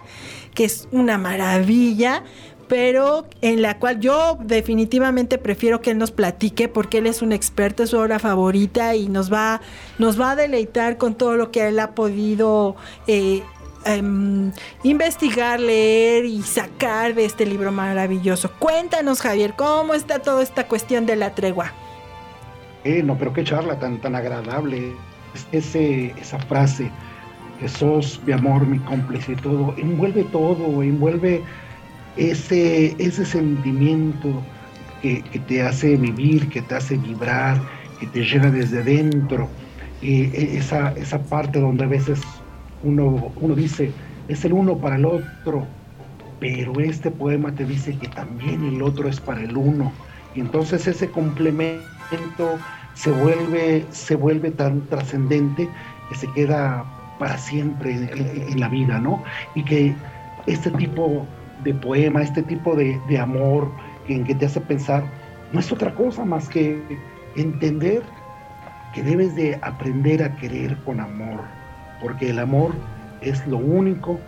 [0.56, 2.24] que es una maravilla
[2.70, 7.32] pero en la cual yo definitivamente prefiero que él nos platique porque él es un
[7.32, 9.60] experto, es su obra favorita y nos va,
[9.98, 12.76] nos va a deleitar con todo lo que él ha podido
[13.08, 13.42] eh,
[13.86, 14.52] em,
[14.84, 18.52] investigar, leer y sacar de este libro maravilloso.
[18.60, 21.72] Cuéntanos, Javier, ¿cómo está toda esta cuestión de la tregua?
[22.84, 24.94] Eh, no, pero qué charla tan, tan agradable.
[25.52, 26.90] Ese, esa frase,
[27.60, 31.44] que sos mi amor, mi cómplice todo, envuelve todo, envuelve
[32.18, 34.42] ese, ese sentimiento
[35.02, 37.62] que, te hace vivir, que te hace vibrar,
[38.00, 39.50] que te llega desde dentro,
[40.02, 42.22] e, esa, esa parte donde a veces
[42.84, 43.92] uno, uno dice,
[44.28, 45.66] es el uno para el otro,
[46.40, 49.92] pero este poema te dice que también el otro es para el uno.
[50.36, 51.80] Y entonces ese complemento
[52.94, 55.68] se vuelve, se vuelve tan trascendente
[56.10, 56.86] que se queda
[57.18, 59.24] para siempre en, la vida, ¿no?
[59.56, 59.94] Y que
[60.48, 61.26] este tipo
[61.64, 63.70] de poema, este tipo de, amor
[64.08, 65.04] en que te hace pensar,
[65.52, 66.82] no es otra cosa más que
[67.36, 68.02] entender
[68.94, 71.42] que debes de aprender a querer con amor,
[72.02, 72.74] porque el amor
[73.22, 74.20] es lo único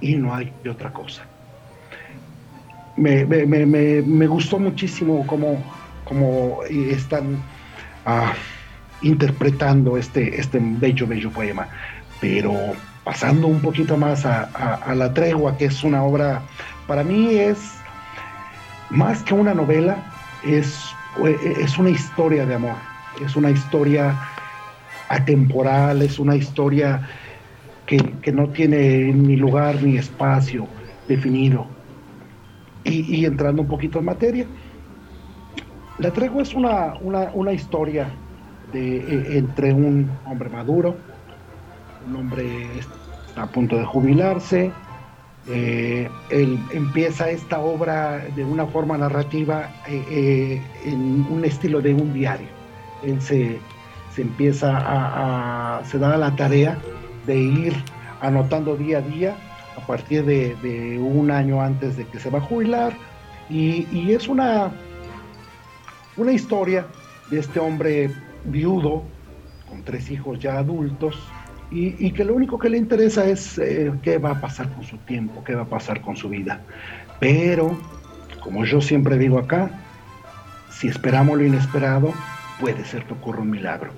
[0.00, 1.22] y no hay otra cosa.
[2.96, 5.62] Me, gustó muchísimo cómo,
[6.04, 7.42] cómo están
[8.04, 8.34] ah,
[9.00, 11.68] interpretando este, este bello, bello poema,
[12.20, 12.54] pero
[13.04, 16.42] pasando un poquito más a, La Tregua, que es una obra,
[16.86, 17.58] para mí es
[18.90, 19.96] más que una novela,
[20.44, 20.94] es,
[21.58, 22.76] es una historia de amor,
[23.24, 24.16] es una historia
[25.12, 27.06] atemporal, es una historia
[27.84, 30.66] que, no tiene ni lugar ni espacio
[31.06, 31.66] definido.
[32.84, 34.46] Y, entrando un poquito en materia,
[35.98, 38.08] La Tregua es una, una, historia
[38.72, 40.96] de, e, entre un hombre maduro,
[42.08, 42.66] un hombre
[43.36, 44.72] a punto de jubilarse.
[45.48, 51.92] Eh, él empieza esta obra de una forma narrativa eh, eh, en un estilo de
[51.92, 52.48] un diario.
[53.04, 53.60] Él se,
[54.18, 56.76] empieza a, se da la tarea
[57.26, 57.74] de ir
[58.20, 59.36] anotando día a día
[59.76, 62.92] a partir de, un año antes de que se va a jubilar
[63.48, 64.70] y, y es una,
[66.16, 66.86] una historia
[67.30, 68.10] de este hombre
[68.44, 69.02] viudo
[69.68, 71.16] con tres hijos ya adultos
[71.74, 74.98] y, que lo único que le interesa es eh, qué va a pasar con su
[74.98, 76.60] tiempo, qué va a pasar con su vida.
[77.18, 77.78] Pero,
[78.42, 79.70] como yo siempre digo acá,
[80.70, 82.12] si esperamos lo inesperado,
[82.60, 83.90] puede ser que ocurra un milagro.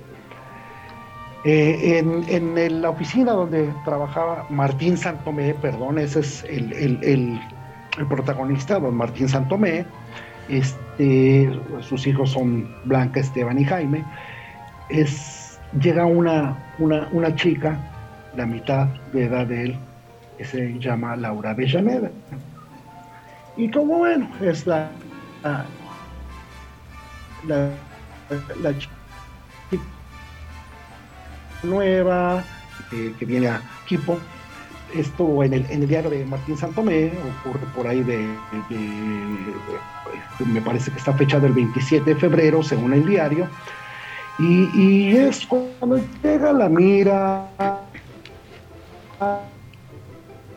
[1.43, 7.39] Eh, en, la oficina donde trabajaba Martín Santomé, perdón, ese es el, el,
[7.97, 9.85] el protagonista, don Martín Santomé,
[10.49, 11.49] este,
[11.81, 14.03] sus hijos son Blanca, Esteban y Jaime,
[14.89, 17.77] es llega una, una, chica,
[18.35, 19.79] la mitad de edad de él,
[20.37, 22.11] que se llama Laura Bellaneda.
[23.57, 24.89] Y como bueno, es la,
[27.47, 27.69] la,
[28.77, 28.95] chica
[31.63, 32.43] nueva
[32.89, 34.17] que, viene a Quipo.
[34.93, 37.11] Esto en el, en el diario de Martín Santomé,
[37.43, 38.25] ocurre por ahí de,
[40.45, 43.47] me parece que está fechado el 27 de febrero, según el diario,
[44.37, 47.47] y, es cuando llega la mira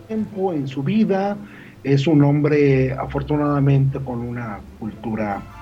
[0.06, 1.36] tiempo en su vida,
[1.82, 5.57] es un hombre afortunadamente con una cultura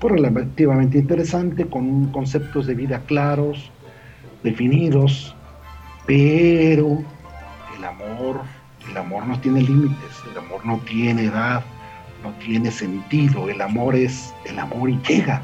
[0.00, 3.70] pues, relativamente interesante, con conceptos de vida claros,
[4.42, 5.34] definidos,
[6.06, 7.04] pero
[7.76, 8.40] el amor,
[8.90, 11.62] el amor no tiene límites, el amor no tiene edad,
[12.22, 15.42] no tiene sentido, el amor es el amor y llega.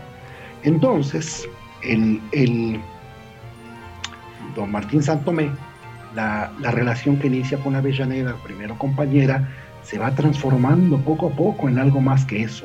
[0.62, 1.46] Entonces,
[1.82, 2.80] el,
[4.54, 5.50] don Martín Santomé,
[6.14, 9.46] la, la, relación que inicia con Avellaneda, primero compañera,
[9.82, 12.64] se va transformando poco a poco en algo más que eso.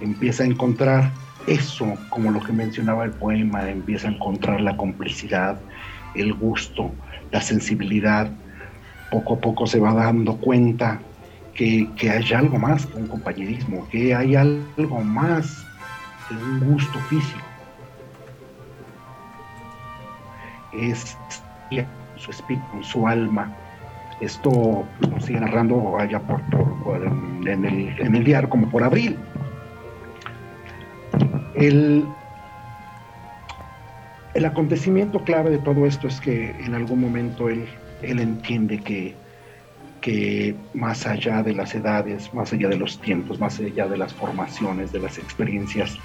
[0.00, 1.10] Empieza a encontrar
[1.46, 5.58] eso, como lo que mencionaba el poema, empieza a encontrar la complicidad,
[6.14, 6.90] el gusto,
[7.30, 8.30] la sensibilidad.
[9.10, 11.00] Poco a poco se va dando cuenta
[11.54, 15.64] que, que hay algo más que un compañerismo, que hay algo más
[16.28, 17.46] que un gusto físico
[20.80, 21.16] es
[22.16, 23.52] su espíritu, su alma.
[24.20, 26.40] Esto lo sigue narrando allá por,
[27.46, 29.16] en, el, en el diario como por abril.
[31.56, 32.06] El,
[34.34, 37.66] el acontecimiento clave de todo esto es que en algún momento él,
[38.02, 39.14] él entiende que,
[40.02, 44.12] que más allá de las edades, más allá de los tiempos, más allá de las
[44.12, 45.96] formaciones, de las experiencias,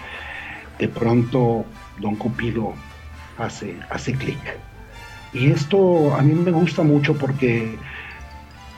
[0.79, 1.65] de pronto
[1.99, 2.73] Don Cupido
[3.37, 4.39] hace, hace clic.
[5.33, 7.75] Y esto a mí me gusta mucho porque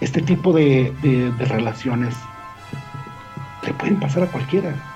[0.02, 2.16] este tipo de, de relaciones
[3.64, 4.93] le pueden pasar a cualquiera.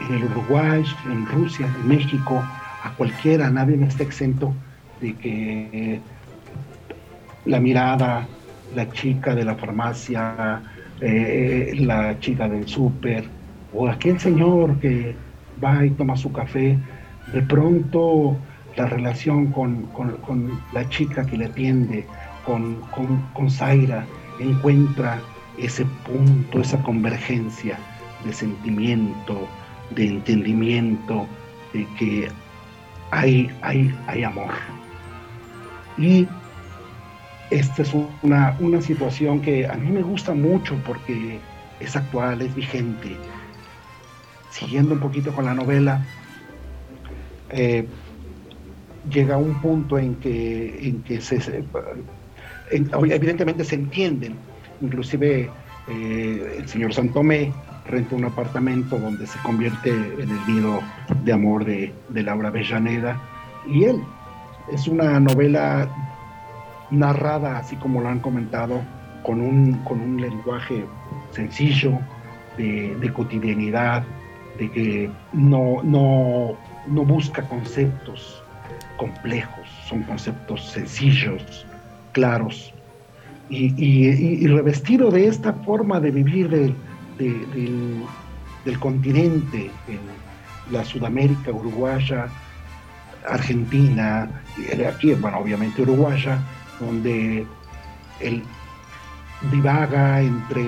[0.00, 2.42] En el Uruguay, en Rusia, en México,
[2.82, 4.52] a cualquiera, nadie está exento
[5.00, 6.00] de que
[7.44, 8.26] la mirada,
[8.74, 10.62] la chica de la farmacia,
[11.00, 13.24] eh, la chica del súper,
[13.72, 15.14] o aquel señor que
[15.62, 16.78] va y toma su café,
[17.32, 18.36] de pronto
[18.76, 19.88] la relación con,
[20.72, 22.04] la chica que le atiende,
[22.44, 22.76] con,
[23.32, 24.04] con Zaira,
[24.40, 25.20] encuentra
[25.58, 27.78] ese punto, esa convergencia
[28.24, 29.48] de sentimiento,
[29.90, 31.26] de entendimiento,
[31.72, 32.28] de que
[33.10, 34.52] hay, hay, hay amor.
[35.96, 36.26] Y
[37.50, 41.38] esta es una, situación que a mí me gusta mucho porque
[41.80, 43.16] es actual, es vigente.
[44.50, 46.04] Siguiendo un poquito con la novela,
[47.50, 47.86] eh,
[49.10, 51.64] llega un punto en que, en que se,
[52.70, 54.34] evidentemente se entienden,
[54.80, 55.50] inclusive
[55.88, 57.52] eh, el señor Santomé
[57.88, 60.80] renta un apartamento donde se convierte en el nido
[61.24, 63.20] de amor de, Laura Bellaneda
[63.66, 64.02] y él.
[64.72, 65.88] Es una novela
[66.90, 68.80] narrada, así como lo han comentado,
[69.22, 70.84] con un, con un lenguaje
[71.32, 71.98] sencillo,
[72.56, 74.02] de, cotidianidad,
[74.58, 76.56] de que no, no,
[76.88, 78.42] no busca conceptos
[78.96, 81.66] complejos, son conceptos sencillos,
[82.12, 82.74] claros,
[83.50, 86.74] y, revestido de esta forma de vivir
[87.18, 90.00] del, continente, en
[90.72, 92.28] la Sudamérica uruguaya,
[93.28, 94.28] Argentina,
[94.88, 96.38] aquí, bueno, obviamente uruguaya,
[96.80, 97.46] donde
[98.20, 98.42] él
[99.50, 100.66] divaga entre,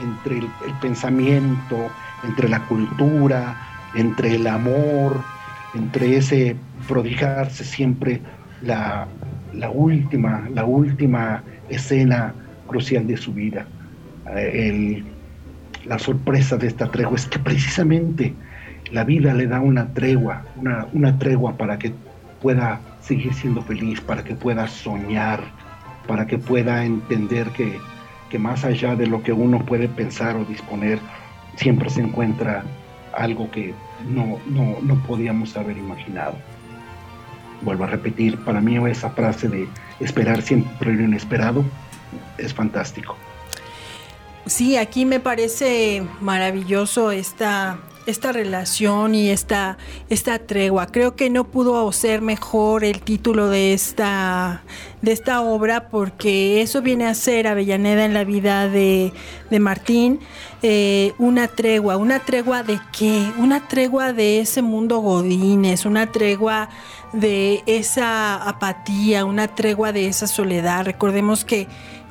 [0.00, 0.48] entre el,
[0.80, 1.90] pensamiento,
[2.24, 3.56] entre la cultura,
[3.94, 5.22] entre el amor,
[5.74, 8.20] entre ese prodigarse siempre
[8.62, 9.06] la,
[9.54, 12.34] la última, la última escena
[12.66, 13.66] crucial de su vida.
[14.34, 15.17] Eh, el,
[15.88, 18.34] la sorpresa de esta tregua es que precisamente
[18.92, 21.92] la vida le da una tregua, una, una tregua para que
[22.42, 25.40] pueda seguir siendo feliz, para que pueda soñar,
[26.06, 27.78] para que pueda entender que,
[28.30, 30.98] que más allá de lo que uno puede pensar o disponer,
[31.56, 32.64] siempre se encuentra
[33.16, 33.74] algo que
[34.08, 36.34] no, no, no podíamos haber imaginado.
[37.62, 39.66] Vuelvo a repetir, para mí esa frase de
[40.00, 41.64] esperar siempre lo inesperado
[42.36, 43.16] es fantástico.
[44.48, 49.76] Sí, aquí me parece maravilloso esta, esta relación y esta,
[50.08, 50.86] esta tregua.
[50.86, 54.62] Creo que no pudo ser mejor el título de esta,
[55.02, 59.12] de esta obra porque eso viene a ser Avellaneda en la vida de,
[59.60, 60.20] Martín.
[60.62, 63.30] Eh, una tregua, una tregua de qué?
[63.36, 66.70] Una tregua de ese mundo godines, una tregua
[67.12, 70.86] de esa apatía, una tregua de esa soledad.
[70.86, 71.68] Recordemos que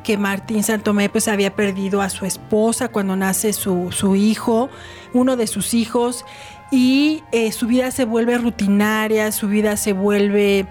[0.07, 4.69] que Martín Santomé pues había perdido a su esposa cuando nace su, hijo,
[5.11, 6.23] uno de sus hijos,
[6.71, 10.65] y eh, su vida se vuelve rutinaria, su vida se vuelve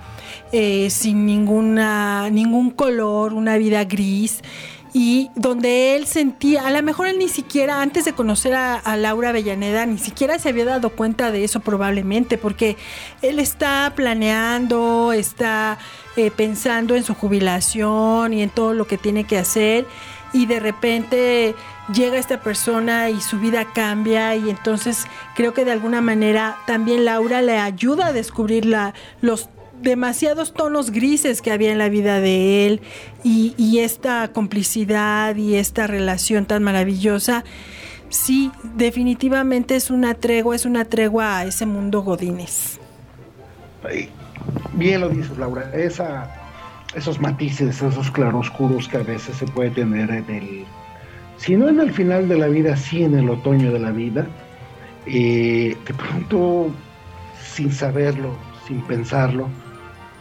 [0.52, 4.40] eh, sin ninguna, ningún color, una vida gris
[4.94, 9.28] y donde él sentía, a lo mejor él ni siquiera, antes de conocer a, Laura
[9.28, 12.78] Avellaneda, ni siquiera se había dado cuenta de eso probablemente, porque
[13.20, 15.76] él está planeando, está
[16.16, 19.86] eh, pensando en su jubilación y en todo lo que tiene que hacer,
[20.32, 21.54] y de repente
[21.92, 27.04] llega esta persona y su vida cambia y entonces creo que de alguna manera también
[27.04, 29.48] Laura le ayuda a descubrir la, los
[29.80, 32.80] demasiados tonos grises que había en la vida de él
[33.22, 37.44] y, esta complicidad y esta relación tan maravillosa,
[38.08, 42.80] sí, definitivamente es una tregua, es una tregua a ese mundo Godines.
[44.76, 50.28] Bien lo dices, Laura, esos matices, esos claroscuros que a veces se puede tener en
[50.28, 50.66] el,
[51.38, 54.26] si no en el final de la vida, sí en el otoño de la vida,
[55.06, 56.70] eh, de pronto,
[57.40, 59.48] sin saberlo, sin pensarlo,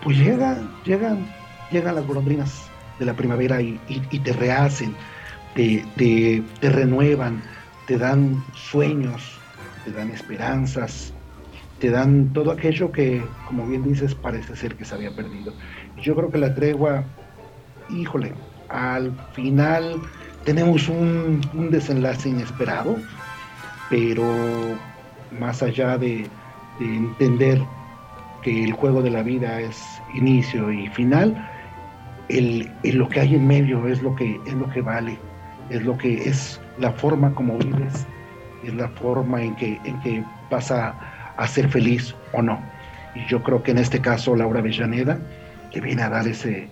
[0.02, 1.28] pues llegan, llegan,
[1.70, 3.78] llegan las golondrinas de la primavera y,
[4.24, 4.96] te rehacen,
[5.56, 7.42] te, te, renuevan,
[7.88, 9.38] te dan sueños,
[9.84, 11.15] te dan esperanzas,
[11.80, 15.54] te dan todo aquello que, como bien dices, parece ser que se había perdido.
[16.02, 17.04] Yo creo que la tregua,
[17.90, 18.34] híjole,
[18.70, 20.02] al final
[20.46, 22.98] tenemos un, desenlace inesperado,
[23.90, 24.26] pero
[25.38, 26.28] más allá de,
[26.80, 27.62] entender
[28.42, 29.82] que el juego de la vida es
[30.14, 31.50] inicio y final,
[32.28, 35.18] el, lo que hay en medio es lo que es lo que vale,
[35.70, 38.06] es lo que es la forma como vives,
[38.64, 40.70] es la forma en que, en que vas
[41.38, 42.60] a ser feliz o no.
[43.16, 45.20] Y yo creo que en este caso Laura Villaneda
[45.72, 46.70] que viene a dar ese,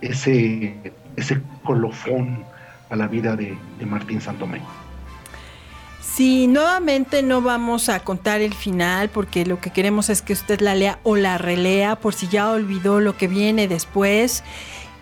[0.00, 0.76] ese,
[1.16, 2.44] ese colofón
[2.90, 4.60] a la vida de, Martín Santomé.
[6.00, 10.60] Sí, nuevamente no vamos a contar el final porque lo que queremos es que usted
[10.60, 14.44] la lea o la relea por si ya olvidó lo que viene después.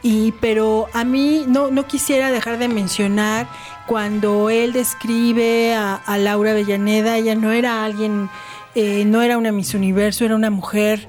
[0.03, 3.47] Y pero a mí no, no quisiera dejar de mencionar
[3.87, 8.29] cuando él describe a, a Laura Avellaneda, ella no era alguien,
[8.75, 11.09] eh, no era una Miss Universo, era una mujer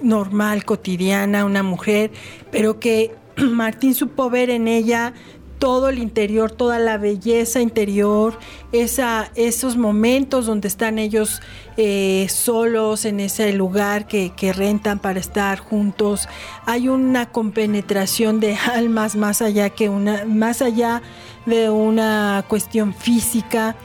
[0.00, 2.10] normal, cotidiana, una mujer,
[2.50, 5.14] pero que Martín supo ver en ella
[5.58, 8.38] todo el interior, toda la belleza interior,
[8.72, 11.40] esa, esos momentos donde están ellos
[11.76, 16.28] eh, solos en ese lugar que, que, rentan para estar juntos.
[16.66, 21.02] Hay una compenetración de almas más allá que una, más allá
[21.46, 23.76] de una cuestión física.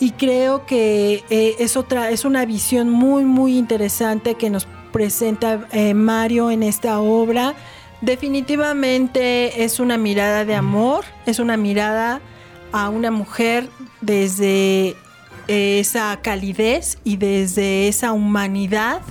[0.00, 5.68] Y creo que eh, es otra, es una visión muy, muy interesante que nos presenta
[5.72, 7.54] eh, Mario en esta obra.
[8.00, 12.22] Definitivamente es una mirada de amor, es una mirada
[12.72, 13.68] a una mujer
[14.00, 14.96] desde
[15.48, 19.02] esa calidez y desde esa humanidad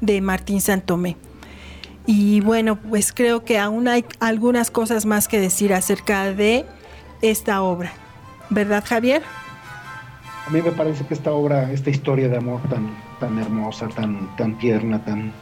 [0.00, 1.16] de Martín Santomé.
[2.06, 6.66] Y bueno, pues creo que aún hay algunas cosas más que decir acerca de
[7.22, 7.92] esta obra.
[8.50, 9.22] ¿Verdad, Javier?
[10.46, 14.28] A mí me parece que esta obra, esta historia de amor tan tan hermosa, tan,
[14.36, 15.32] tan tierna, tan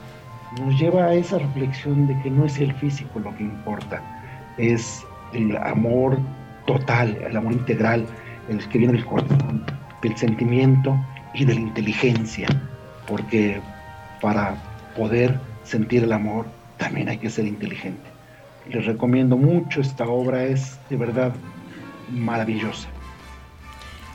[0.61, 4.03] nos lleva a esa reflexión de que no es el físico lo que importa,
[4.59, 6.19] es el amor
[6.67, 8.07] total, el amor integral,
[8.49, 9.65] el que viene del corazón,
[10.03, 10.97] del sentimiento
[11.33, 12.49] y de la inteligencia,
[13.09, 13.61] porque
[14.21, 14.55] para
[14.95, 16.47] poder sentir el amor
[16.77, 18.11] también hay que ser inteligente.
[18.69, 21.33] Les recomiendo mucho esta obra, es de verdad
[22.11, 22.89] maravillosa.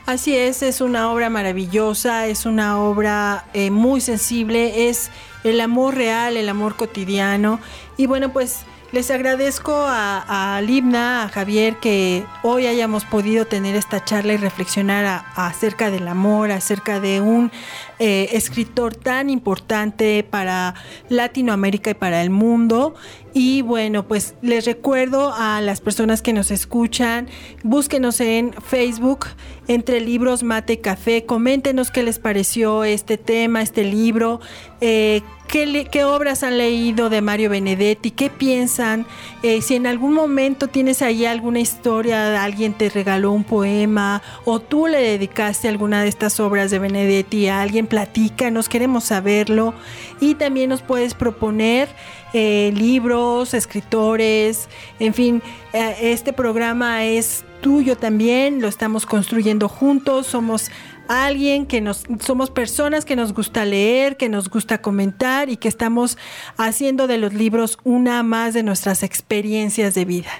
[0.08, 5.10] Así es, es una obra maravillosa, es una obra eh, muy sensible, es
[5.44, 7.60] el amor real, el amor cotidiano.
[7.98, 8.60] Y bueno, pues
[8.92, 14.36] les agradezco a, a Libna, a Javier, que hoy hayamos podido tener esta charla y
[14.38, 17.50] reflexionar acerca del amor, acerca de un
[17.98, 20.74] eh, escritor tan importante para
[21.08, 22.94] Latinoamérica y para el mundo.
[23.34, 27.28] Y bueno, pues les recuerdo a las personas que nos escuchan,
[27.62, 29.26] búsquenos en Facebook,
[29.68, 34.40] entre libros, mate café, coméntenos qué les pareció este tema, este libro,
[34.80, 38.10] eh, ¿Qué, obras han leído de Mario Benedetti?
[38.10, 39.06] ¿Qué piensan?
[39.42, 44.60] Eh, si en algún momento tienes ahí alguna historia, alguien te regaló un poema o
[44.60, 49.72] tú le dedicaste alguna de estas obras de Benedetti a alguien, platícanos, queremos saberlo.
[50.20, 51.88] Y también nos puedes proponer
[52.34, 54.68] eh, libros, escritores,
[55.00, 55.42] en fin,
[55.72, 60.70] eh, este programa es tuyo también, lo estamos construyendo juntos, somos
[61.08, 65.68] alguien que nos somos personas que nos gusta leer, que nos gusta comentar y que
[65.68, 66.18] estamos
[66.56, 70.30] haciendo de los libros una más de nuestras experiencias de vida.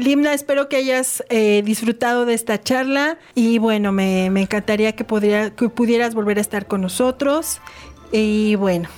[0.00, 6.14] Limna, espero que hayas eh, disfrutado de esta charla y bueno, me, encantaría que, pudieras
[6.14, 7.60] volver a estar con nosotros.
[8.10, 8.88] Y bueno,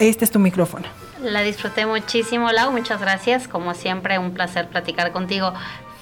[0.00, 0.86] este es tu micrófono.
[1.22, 2.72] La disfruté muchísimo, Lau.
[2.72, 3.46] Muchas gracias.
[3.46, 5.52] Como siempre, un placer platicar contigo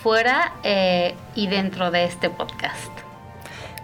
[0.03, 2.96] fuera eh, y dentro de este podcast.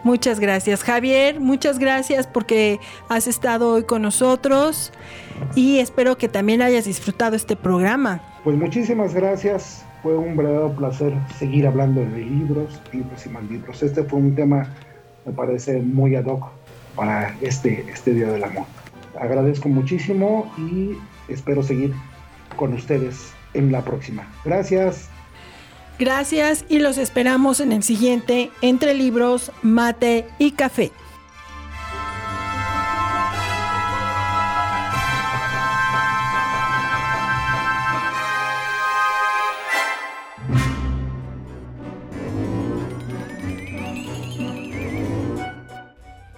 [0.05, 1.39] Muchas gracias, Javier.
[1.39, 4.93] Muchas gracias porque has estado hoy con nosotros
[5.55, 8.21] y espero que también hayas disfrutado este programa.
[8.43, 9.85] Pues muchísimas gracias.
[10.03, 13.83] Fue un verdadero placer seguir hablando de libros, libros y más libros.
[13.83, 14.69] Este fue un tema,
[15.25, 16.51] me parece, muy ad hoc
[16.97, 18.65] para este, este Día del Amor.
[19.21, 20.97] Agradezco muchísimo y
[21.29, 21.95] espero seguir
[22.57, 24.27] con ustedes en la próxima.
[24.45, 25.12] Gracias.
[26.05, 30.91] Gracias y los esperamos en el siguiente Entre Libros, Mate y Café.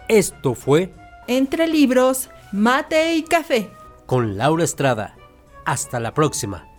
[0.08, 0.92] Esto fue
[1.26, 3.70] Entre Libros, Mate y Café.
[4.04, 5.16] Con Laura Estrada.
[5.64, 6.74] Hasta la próxima.